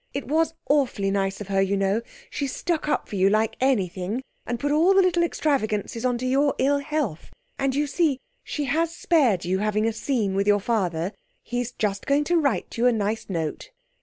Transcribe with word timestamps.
It 0.15 0.27
was 0.27 0.55
awfully 0.67 1.11
nice 1.11 1.41
of 1.41 1.49
her, 1.49 1.61
you 1.61 1.77
know 1.77 2.01
she 2.31 2.47
stuck 2.47 2.87
up 2.89 3.07
for 3.07 3.15
you 3.17 3.29
like 3.29 3.55
anything, 3.61 4.23
and 4.47 4.59
put 4.59 4.71
all 4.71 4.95
the 4.95 5.01
little 5.03 5.21
extravagances 5.21 6.03
on 6.03 6.17
to 6.17 6.25
your 6.25 6.55
ill 6.57 6.79
health; 6.79 7.29
and, 7.59 7.75
you 7.75 7.85
see, 7.85 8.17
she 8.43 8.63
has 8.65 8.91
spared 8.91 9.45
you 9.45 9.59
having 9.59 9.85
a 9.85 9.93
scene 9.93 10.33
with 10.33 10.47
your 10.47 10.59
father 10.59 11.11
he 11.43 11.61
is 11.61 11.71
just 11.71 12.07
going 12.07 12.23
to 12.23 12.37
write 12.37 12.79
you 12.79 12.87
a 12.87 12.91
nice 12.91 13.29
note.' 13.29 13.69